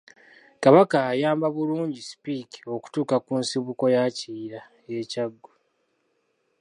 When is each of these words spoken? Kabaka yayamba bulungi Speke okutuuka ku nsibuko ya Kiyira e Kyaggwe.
Kabaka 0.63 0.97
yayamba 1.07 1.47
bulungi 1.55 1.99
Speke 2.11 2.59
okutuuka 2.75 3.15
ku 3.25 3.31
nsibuko 3.41 3.83
ya 3.95 4.03
Kiyira 4.17 4.61
e 4.99 5.01
Kyaggwe. 5.11 5.53